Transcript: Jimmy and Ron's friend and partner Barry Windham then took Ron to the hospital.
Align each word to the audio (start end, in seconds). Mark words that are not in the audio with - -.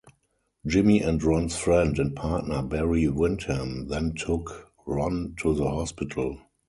Jimmy 0.65 0.99
and 0.99 1.21
Ron's 1.23 1.55
friend 1.55 1.99
and 1.99 2.15
partner 2.15 2.63
Barry 2.63 3.07
Windham 3.07 3.87
then 3.87 4.15
took 4.15 4.71
Ron 4.87 5.35
to 5.43 5.53
the 5.53 5.69
hospital. 5.69 6.39